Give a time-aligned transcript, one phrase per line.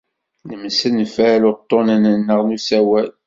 [0.47, 3.09] Nemsenfal uḍḍunen-nneɣ n usawal.